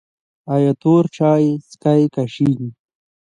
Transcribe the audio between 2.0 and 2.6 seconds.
که شین؟